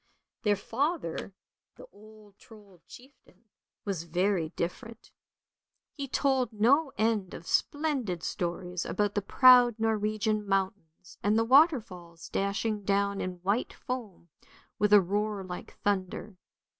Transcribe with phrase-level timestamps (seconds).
[0.41, 1.35] Their father,
[1.75, 3.43] the old Trold chieftain,
[3.85, 5.11] was very different;
[5.93, 12.29] he told no end of splendid stories about the proud Norwegian mountains, and the waterfalls
[12.29, 14.29] dashing down in white foam
[14.79, 16.35] with a roar like thunder.